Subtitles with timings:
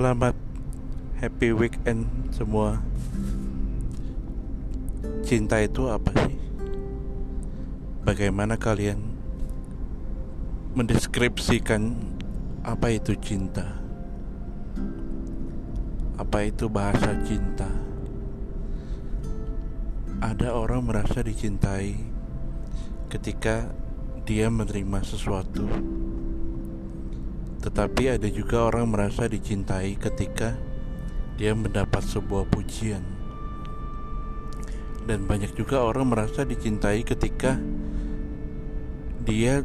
[0.00, 0.32] Selamat
[1.20, 2.80] happy weekend semua.
[5.28, 6.40] Cinta itu apa sih?
[8.08, 8.96] Bagaimana kalian
[10.72, 12.00] mendeskripsikan
[12.64, 13.76] apa itu cinta?
[16.16, 17.68] Apa itu bahasa cinta?
[20.24, 22.00] Ada orang merasa dicintai
[23.12, 23.68] ketika
[24.24, 25.68] dia menerima sesuatu
[27.60, 30.56] tetapi ada juga orang merasa dicintai ketika
[31.36, 33.04] dia mendapat sebuah pujian.
[35.04, 37.60] Dan banyak juga orang merasa dicintai ketika
[39.24, 39.60] dia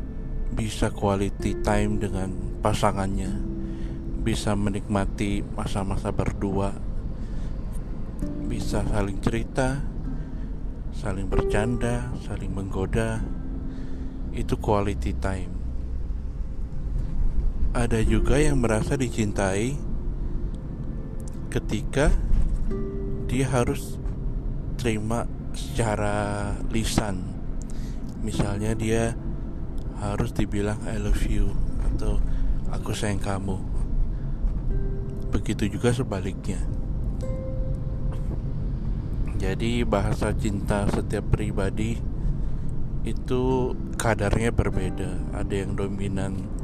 [0.52, 3.32] bisa quality time dengan pasangannya,
[4.24, 6.76] bisa menikmati masa-masa berdua,
[8.52, 9.80] bisa saling cerita,
[10.92, 13.24] saling bercanda, saling menggoda.
[14.36, 15.65] Itu quality time
[17.76, 19.76] ada juga yang merasa dicintai
[21.52, 22.08] ketika
[23.28, 24.00] dia harus
[24.80, 27.20] terima secara lisan.
[28.24, 29.12] Misalnya dia
[30.00, 31.52] harus dibilang I love you
[31.92, 32.24] atau
[32.72, 33.60] aku sayang kamu.
[35.36, 36.64] Begitu juga sebaliknya.
[39.36, 42.00] Jadi bahasa cinta setiap pribadi
[43.04, 45.36] itu kadarnya berbeda.
[45.36, 46.55] Ada yang dominan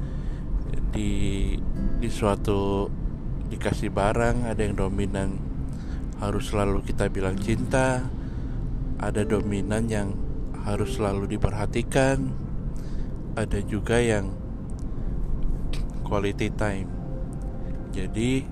[0.91, 1.55] di
[1.97, 2.87] di suatu
[3.47, 5.39] dikasih barang ada yang dominan
[6.19, 8.05] harus selalu kita bilang cinta
[9.01, 10.13] ada dominan yang
[10.61, 12.29] harus selalu diperhatikan
[13.33, 14.29] ada juga yang
[16.05, 16.91] quality time.
[17.95, 18.45] Jadi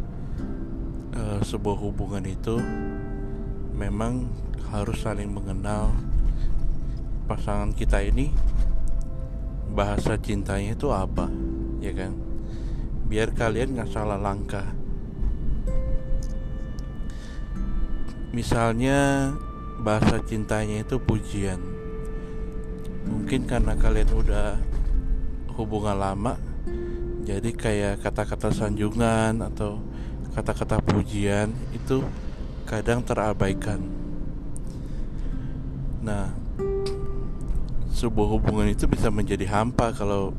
[1.16, 2.58] uh, sebuah hubungan itu
[3.76, 4.32] memang
[4.74, 5.92] harus saling mengenal.
[7.30, 8.34] Pasangan kita ini
[9.70, 11.30] bahasa cintanya itu apa
[11.78, 12.29] ya kan
[13.10, 14.70] biar kalian nggak salah langkah.
[18.30, 19.34] Misalnya
[19.82, 21.58] bahasa cintanya itu pujian.
[23.10, 24.62] Mungkin karena kalian udah
[25.58, 26.38] hubungan lama
[27.30, 29.78] jadi kayak kata-kata sanjungan atau
[30.34, 32.02] kata-kata pujian itu
[32.66, 33.78] kadang terabaikan.
[36.02, 36.34] Nah
[37.94, 40.34] sebuah hubungan itu bisa menjadi hampa kalau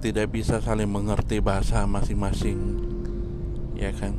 [0.00, 2.58] tidak bisa saling mengerti bahasa masing-masing.
[3.76, 4.16] Ya kan?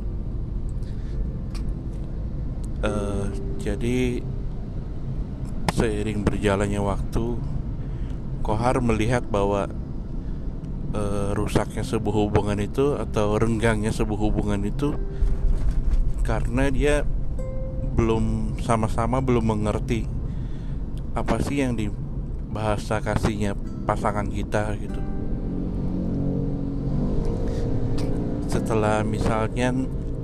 [2.78, 3.26] Uh,
[3.58, 4.22] jadi
[5.74, 7.38] seiring berjalannya waktu
[8.42, 9.66] Kohar melihat bahwa
[10.94, 14.94] uh, rusaknya sebuah hubungan itu atau renggangnya sebuah hubungan itu
[16.24, 17.02] karena dia
[17.98, 20.06] belum sama-sama belum mengerti
[21.12, 21.90] apa sih yang di
[22.48, 25.17] bahasa kasihnya pasangan kita gitu
[28.58, 29.70] setelah misalnya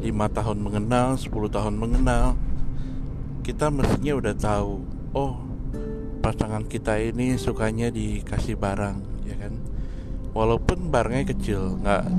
[0.03, 2.34] lima tahun mengenal 10 tahun mengenal
[3.47, 4.83] kita mestinya udah tahu
[5.15, 5.39] oh
[6.19, 9.55] pasangan kita ini sukanya dikasih barang ya kan?
[10.34, 12.11] Walaupun barangnya kecil nggak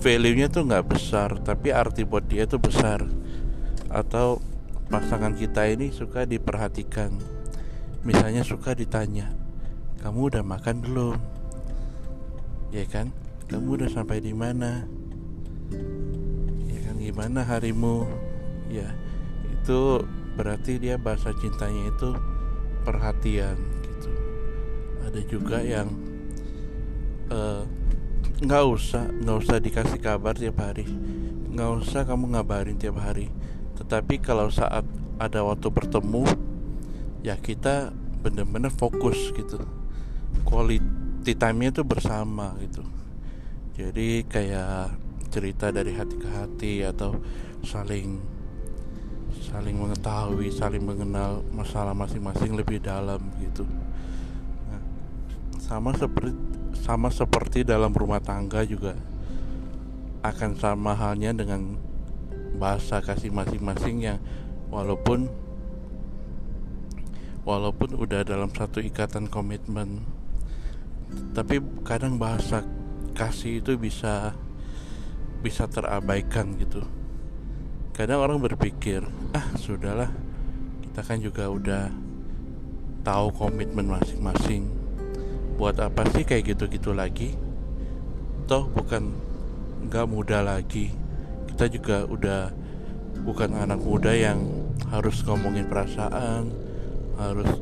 [0.00, 3.04] value nya tuh nggak besar tapi arti buat dia tuh besar.
[3.92, 4.40] Atau
[4.88, 7.20] pasangan kita ini suka diperhatikan
[8.00, 9.28] misalnya suka ditanya
[10.00, 11.20] kamu udah makan belum?
[12.72, 13.12] Ya kan?
[13.52, 14.88] Kamu udah sampai di mana
[16.66, 18.06] ya kan gimana harimu?
[18.70, 18.90] Ya
[19.50, 20.02] itu
[20.38, 22.16] berarti dia bahasa cintanya itu
[22.86, 24.10] perhatian gitu.
[25.04, 25.88] Ada juga yang
[27.28, 27.62] eh,
[28.40, 30.88] nggak uh, usah nggak usah dikasih kabar tiap hari.
[31.50, 33.28] Nggak usah kamu ngabarin tiap hari.
[33.76, 34.86] Tetapi kalau saat
[35.20, 36.24] ada waktu bertemu
[37.20, 37.92] ya kita
[38.24, 39.60] bener-bener fokus gitu.
[40.46, 42.80] Quality time-nya tuh bersama gitu.
[43.76, 47.14] Jadi kayak cerita dari hati ke hati atau
[47.62, 48.18] saling
[49.40, 53.66] saling mengetahui, saling mengenal masalah masing-masing lebih dalam gitu.
[54.70, 54.82] Nah,
[55.58, 56.34] sama seperti
[56.80, 58.94] sama seperti dalam rumah tangga juga
[60.20, 61.78] akan sama halnya dengan
[62.60, 64.18] bahasa kasih masing-masing yang
[64.68, 65.30] walaupun
[67.42, 70.04] walaupun udah dalam satu ikatan komitmen
[71.32, 72.62] tapi kadang bahasa
[73.16, 74.36] kasih itu bisa
[75.40, 76.84] bisa terabaikan gitu.
[77.96, 79.04] Kadang orang berpikir
[79.36, 80.08] ah sudahlah
[80.84, 81.84] kita kan juga udah
[83.04, 84.68] tahu komitmen masing-masing.
[85.56, 87.36] Buat apa sih kayak gitu-gitu lagi?
[88.48, 89.12] Toh bukan
[89.88, 90.92] nggak muda lagi.
[91.48, 92.52] Kita juga udah
[93.20, 94.40] bukan anak muda yang
[94.88, 96.50] harus ngomongin perasaan
[97.20, 97.52] harus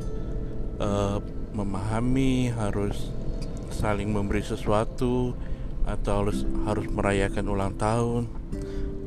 [0.78, 1.18] uh,
[1.50, 3.10] memahami harus
[3.74, 5.34] saling memberi sesuatu
[5.88, 8.28] atau harus harus merayakan ulang tahun?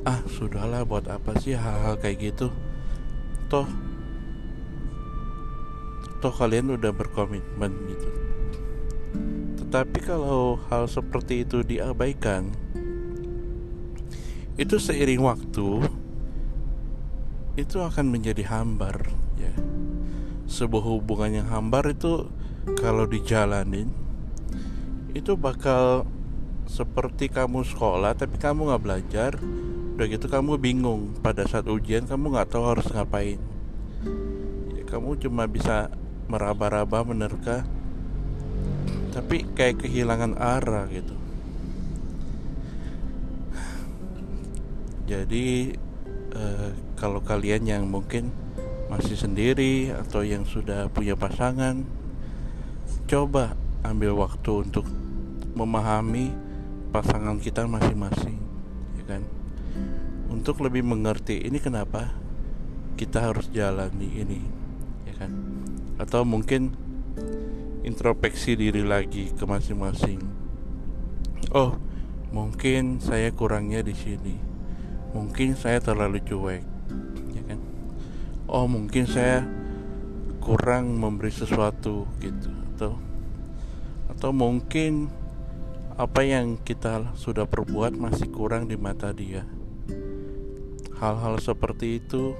[0.01, 2.49] Ah sudahlah buat apa sih hal-hal kayak gitu?
[3.45, 3.69] Toh
[6.21, 8.09] toh kalian udah berkomitmen gitu.
[9.61, 12.49] Tetapi kalau hal seperti itu diabaikan
[14.59, 15.67] itu seiring waktu
[17.57, 19.53] itu akan menjadi hambar ya.
[20.45, 22.29] Sebuah hubungan yang hambar itu
[22.77, 23.89] kalau dijalanin
[25.17, 26.05] itu bakal
[26.69, 29.31] seperti kamu sekolah tapi kamu nggak belajar
[30.01, 31.13] udah gitu kamu bingung.
[31.21, 33.37] Pada saat ujian kamu nggak tahu harus ngapain.
[34.73, 35.93] Ya, kamu cuma bisa
[36.25, 37.67] meraba-raba menerka
[39.11, 41.15] tapi kayak kehilangan arah gitu.
[45.05, 45.75] Jadi
[46.33, 48.31] eh, kalau kalian yang mungkin
[48.87, 51.83] masih sendiri atau yang sudah punya pasangan
[53.07, 54.87] coba ambil waktu untuk
[55.55, 56.31] memahami
[56.91, 58.37] pasangan kita masing-masing
[58.99, 59.23] ya kan?
[60.27, 62.11] Untuk lebih mengerti ini kenapa
[62.99, 64.41] kita harus jalani ini
[65.07, 65.31] ya kan?
[65.95, 66.75] Atau mungkin
[67.87, 70.19] introspeksi diri lagi ke masing-masing.
[71.55, 71.79] Oh
[72.35, 74.35] mungkin saya kurangnya di sini.
[75.15, 76.63] Mungkin saya terlalu cuek
[77.31, 77.59] ya kan?
[78.51, 79.47] Oh mungkin saya
[80.43, 82.51] kurang memberi sesuatu gitu.
[82.75, 82.99] Atau
[84.11, 85.20] atau mungkin
[85.99, 89.43] apa yang kita sudah perbuat masih kurang di mata dia.
[91.01, 92.37] Hal-hal seperti itu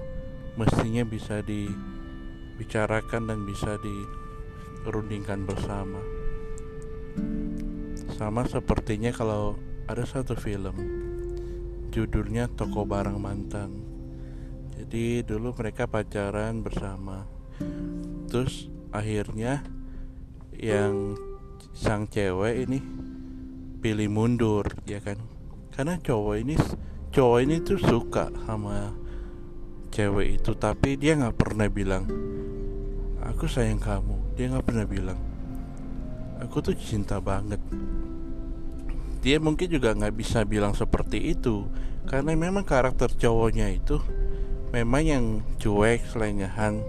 [0.56, 6.00] mestinya bisa dibicarakan dan bisa dirundingkan bersama.
[8.16, 9.58] Sama sepertinya kalau
[9.90, 10.78] ada satu film
[11.92, 13.84] judulnya Toko Barang Mantan.
[14.80, 17.28] Jadi dulu mereka pacaran bersama.
[18.32, 19.66] Terus akhirnya
[20.56, 21.20] yang
[21.76, 22.80] sang cewek ini
[23.82, 25.18] pilih mundur ya kan?
[25.74, 26.56] Karena cowok ini
[27.10, 28.94] cowok ini tuh suka sama
[29.92, 32.06] cewek itu tapi dia nggak pernah bilang
[33.26, 34.38] aku sayang kamu.
[34.38, 35.20] Dia nggak pernah bilang
[36.38, 37.60] aku tuh cinta banget.
[39.26, 41.66] Dia mungkin juga nggak bisa bilang seperti itu
[42.06, 44.02] karena memang karakter cowoknya itu
[44.74, 45.26] memang yang
[45.60, 46.82] cuek selengahan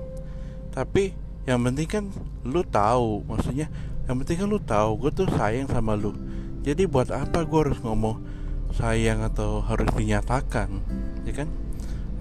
[0.73, 1.13] tapi
[1.45, 2.05] yang penting kan
[2.47, 3.67] lu tahu maksudnya
[4.07, 6.15] yang penting kan lu tahu gue tuh sayang sama lu
[6.63, 8.23] jadi buat apa gue harus ngomong
[8.73, 10.79] sayang atau harus dinyatakan?
[11.27, 11.51] Ya kan?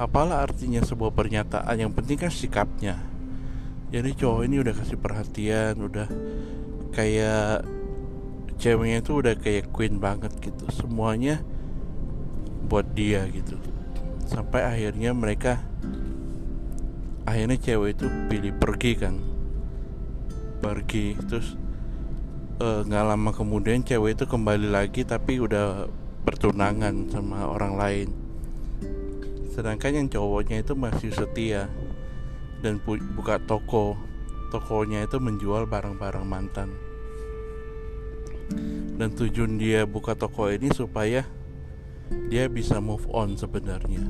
[0.02, 1.78] Apalah artinya sebuah pernyataan?
[1.78, 2.96] Yang penting kan sikapnya.
[3.94, 6.08] Jadi cowok ini udah kasih perhatian udah
[6.96, 7.68] kayak
[8.58, 10.66] ceweknya itu udah kayak queen banget gitu.
[10.74, 11.46] Semuanya
[12.66, 13.62] buat dia gitu.
[14.26, 15.62] Sampai akhirnya mereka
[17.30, 19.16] akhirnya cewek itu pilih pergi kan.
[20.66, 21.61] Pergi terus
[22.62, 25.90] nggak uh, lama kemudian cewek itu kembali lagi tapi udah
[26.22, 28.10] bertunangan sama orang lain.
[29.50, 31.66] Sedangkan yang cowoknya itu masih setia
[32.62, 33.98] dan buka toko.
[34.54, 36.70] Tokonya itu menjual barang-barang mantan.
[39.00, 41.26] Dan tujuan dia buka toko ini supaya
[42.30, 44.06] dia bisa move on sebenarnya.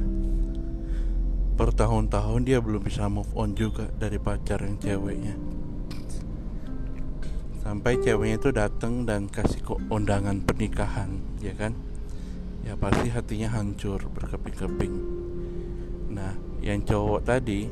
[1.55, 5.37] Bertahun-tahun dia belum bisa move on juga dari pacar yang ceweknya
[7.71, 11.71] sampai ceweknya itu datang dan kasih undangan pernikahan ya kan?
[12.67, 14.91] Ya pasti hatinya hancur berkeping-keping.
[16.11, 17.71] Nah yang cowok tadi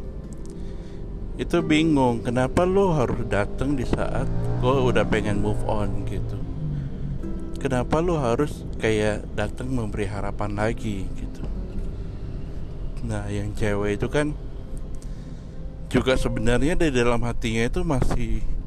[1.36, 4.24] itu bingung kenapa lo harus datang di saat
[4.64, 6.40] gue udah pengen move on gitu?
[7.60, 11.44] Kenapa lo harus kayak datang memberi harapan lagi gitu?
[13.04, 14.32] Nah yang cewek itu kan
[15.92, 18.59] juga sebenarnya dari dalam hatinya itu masih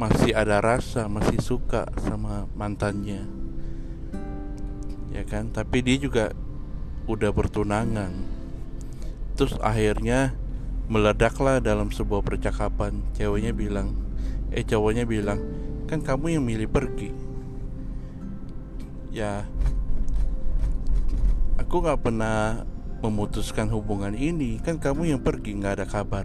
[0.00, 3.28] masih ada rasa masih suka sama mantannya.
[5.12, 5.52] Ya kan?
[5.52, 6.32] Tapi dia juga
[7.04, 8.08] udah bertunangan.
[9.36, 10.32] Terus akhirnya
[10.88, 13.04] meledaklah dalam sebuah percakapan.
[13.12, 13.92] Ceweknya bilang
[14.48, 15.36] eh cowoknya bilang
[15.84, 17.12] kan kamu yang milih pergi.
[19.12, 19.44] Ya
[21.60, 22.64] aku nggak pernah
[23.04, 24.64] memutuskan hubungan ini.
[24.64, 26.24] Kan kamu yang pergi nggak ada kabar.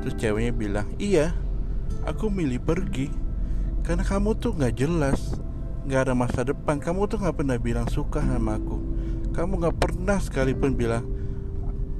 [0.00, 1.36] Terus ceweknya bilang iya
[2.08, 3.12] aku milih pergi.
[3.84, 5.36] Karena kamu tuh nggak jelas.
[5.84, 6.80] Nggak ada masa depan.
[6.80, 8.80] Kamu tuh nggak pernah bilang suka sama aku.
[9.36, 11.04] Kamu nggak pernah sekalipun bilang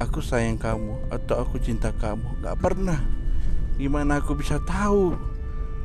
[0.01, 2.41] aku sayang kamu atau aku cinta kamu.
[2.41, 2.99] Nggak pernah.
[3.79, 5.15] Gimana aku bisa tahu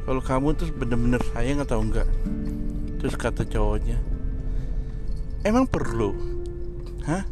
[0.03, 2.07] kalau kamu tuh bener-bener sayang atau enggak
[2.99, 3.99] terus kata cowoknya
[5.43, 6.15] emang perlu?
[7.03, 7.27] Hah?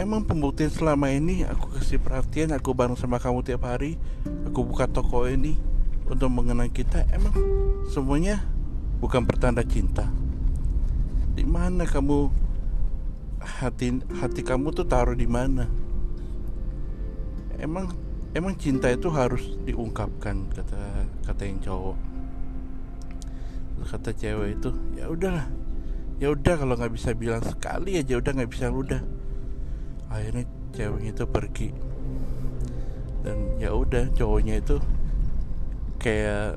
[0.00, 4.00] Emang pembuktian selama ini aku kasih perhatian aku bareng sama kamu tiap hari
[4.48, 5.60] aku buka toko ini
[6.10, 7.32] untuk mengenal kita emang
[7.86, 8.42] semuanya
[8.98, 10.10] bukan pertanda cinta.
[11.38, 12.28] Di mana kamu
[13.40, 15.70] hati hati kamu tuh taruh di mana?
[17.62, 17.94] Emang
[18.34, 21.98] emang cinta itu harus diungkapkan kata kata yang cowok.
[23.80, 25.48] Kata cewek itu ya udahlah
[26.20, 29.00] ya udah kalau nggak bisa bilang sekali aja udah nggak bisa udah.
[30.10, 31.68] Akhirnya ceweknya itu pergi.
[33.24, 34.76] Dan ya udah cowoknya itu
[36.00, 36.56] kayak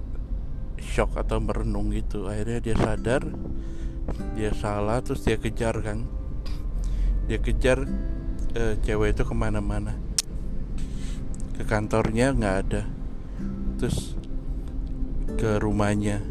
[0.80, 2.32] shock atau merenung gitu.
[2.32, 3.28] Akhirnya dia sadar
[4.36, 6.08] dia salah terus dia kejar kan.
[7.28, 7.88] Dia kejar
[8.56, 9.96] uh, cewek itu ke mana-mana.
[11.60, 12.84] Ke kantornya nggak ada.
[13.80, 14.16] Terus
[15.36, 16.24] ke rumahnya.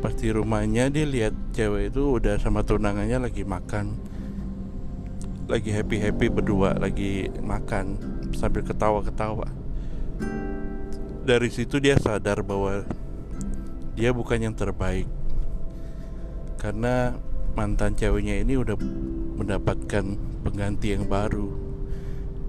[0.00, 3.96] Pasti rumahnya dia lihat cewek itu udah sama tunangannya lagi makan.
[5.44, 8.00] Lagi happy happy berdua lagi makan.
[8.32, 9.64] Sambil ketawa ketawa
[11.24, 12.84] dari situ dia sadar bahwa
[13.96, 15.08] dia bukan yang terbaik.
[16.60, 17.16] Karena
[17.56, 18.76] mantan ceweknya ini udah
[19.40, 20.04] mendapatkan
[20.44, 21.48] pengganti yang baru.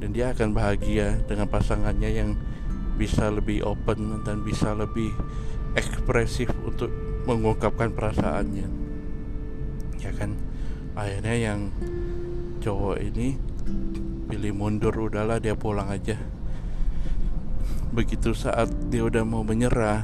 [0.03, 2.29] Dan dia akan bahagia dengan pasangannya yang
[3.00, 5.15] bisa lebih open dan bisa lebih
[5.79, 6.91] ekspresif untuk
[7.24, 8.67] mengungkapkan perasaannya.
[10.03, 10.36] Ya kan?
[11.00, 11.60] Akhirnya yang
[12.60, 13.39] cowok ini
[14.27, 16.35] pilih mundur udahlah dia pulang aja
[17.96, 20.04] begitu saat dia udah mau menyerah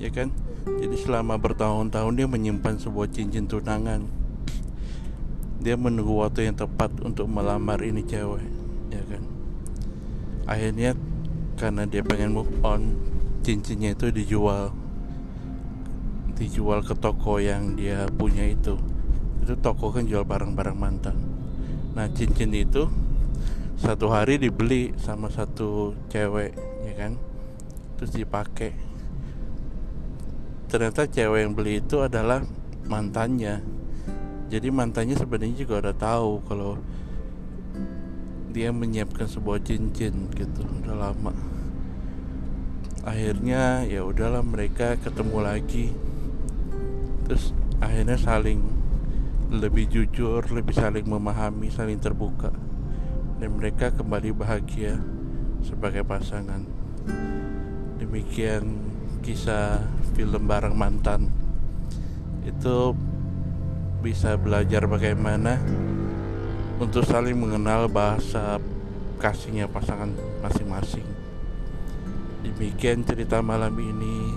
[0.00, 0.32] ya kan
[0.76, 4.04] jadi selama bertahun-tahun dia menyimpan sebuah cincin tunangan.
[5.58, 8.46] Dia menunggu waktu yang tepat untuk melamar ini cewek,
[8.92, 9.22] ya kan.
[10.46, 10.94] Akhirnya
[11.58, 12.94] karena dia pengen move on,
[13.42, 14.70] cincinnya itu dijual.
[16.38, 18.78] Dijual ke toko yang dia punya itu.
[19.42, 21.18] Itu toko kan jual barang-barang mantan.
[21.98, 22.86] Nah, cincin itu
[23.82, 26.54] satu hari dibeli sama satu cewek,
[26.98, 27.14] kan.
[27.94, 28.74] Terus dipakai.
[30.68, 32.42] Ternyata cewek yang beli itu adalah
[32.90, 33.62] mantannya.
[34.50, 36.76] Jadi mantannya sebenarnya juga udah tahu kalau
[38.52, 40.66] dia menyiapkan sebuah cincin gitu.
[40.84, 41.32] Udah lama.
[43.06, 45.86] Akhirnya ya udahlah mereka ketemu lagi.
[47.24, 48.60] Terus akhirnya saling
[49.48, 52.52] lebih jujur lebih saling memahami saling terbuka.
[53.40, 55.00] Dan mereka kembali bahagia
[55.64, 56.77] sebagai pasangan
[58.00, 58.80] demikian
[59.20, 59.82] kisah
[60.16, 61.28] film bareng mantan
[62.46, 62.96] itu
[63.98, 65.58] bisa belajar bagaimana
[66.78, 68.62] untuk saling mengenal bahasa
[69.18, 71.04] kasihnya pasangan masing-masing.
[72.46, 74.30] Demikian cerita malam ini.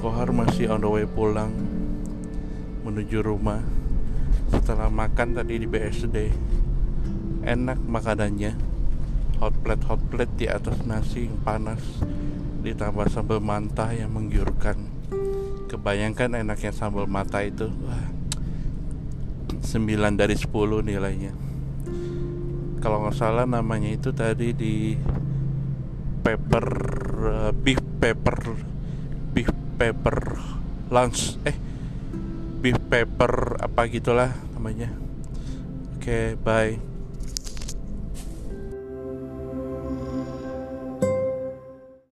[0.00, 1.52] Kohar masih on the way pulang
[2.80, 3.60] menuju rumah
[4.48, 6.16] setelah makan tadi di BSD.
[7.44, 8.69] Enak makanannya.
[9.40, 11.80] Hot plate hot plate di atas nasi yang panas.
[12.60, 14.76] Ditambah sambal manta yang menggiurkan.
[15.64, 17.72] Kebayangkan enaknya sambal mata itu.
[17.72, 18.04] Wah.
[19.64, 21.32] 9 dari 10 nilainya.
[22.84, 24.92] Kalau nggak salah namanya itu tadi di
[26.20, 26.66] pepper
[27.24, 28.36] uh, beef pepper
[29.32, 29.48] beef
[29.80, 30.36] pepper
[30.92, 31.40] lunch.
[31.48, 31.56] Eh
[32.60, 34.92] beef pepper apa gitulah namanya.
[35.96, 36.89] Oke okay, bye